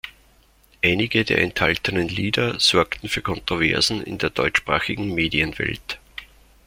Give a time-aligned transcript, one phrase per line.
[0.81, 5.99] Einige der enthaltenen Lieder sorgten für Kontroversen in der deutschsprachigen Medienwelt.